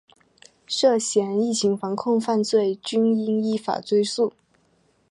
[0.65, 4.33] 涉嫌疫情防控犯罪均应依法追诉